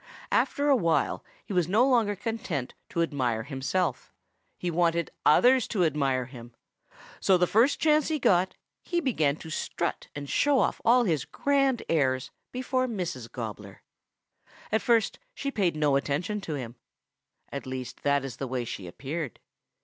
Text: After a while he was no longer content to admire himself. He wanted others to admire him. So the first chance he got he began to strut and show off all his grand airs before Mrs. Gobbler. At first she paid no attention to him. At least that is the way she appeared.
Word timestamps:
After 0.31 0.67
a 0.67 0.75
while 0.75 1.23
he 1.45 1.53
was 1.53 1.67
no 1.67 1.87
longer 1.87 2.15
content 2.15 2.73
to 2.89 3.03
admire 3.03 3.43
himself. 3.43 4.11
He 4.57 4.71
wanted 4.71 5.11
others 5.27 5.67
to 5.67 5.85
admire 5.85 6.25
him. 6.25 6.55
So 7.19 7.37
the 7.37 7.45
first 7.45 7.79
chance 7.79 8.07
he 8.07 8.17
got 8.17 8.55
he 8.81 8.99
began 8.99 9.35
to 9.35 9.51
strut 9.51 10.07
and 10.15 10.27
show 10.27 10.57
off 10.57 10.81
all 10.83 11.03
his 11.03 11.23
grand 11.23 11.83
airs 11.87 12.31
before 12.51 12.87
Mrs. 12.87 13.31
Gobbler. 13.31 13.83
At 14.71 14.81
first 14.81 15.19
she 15.35 15.51
paid 15.51 15.75
no 15.75 15.95
attention 15.95 16.41
to 16.41 16.55
him. 16.55 16.77
At 17.51 17.67
least 17.67 18.01
that 18.01 18.25
is 18.25 18.37
the 18.37 18.47
way 18.47 18.65
she 18.65 18.87
appeared. 18.87 19.39